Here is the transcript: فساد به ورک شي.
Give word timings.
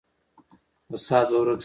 فساد 0.89 1.25
به 1.29 1.37
ورک 1.41 1.57
شي. 1.59 1.59